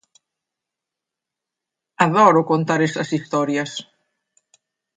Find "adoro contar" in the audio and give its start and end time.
2.05-2.79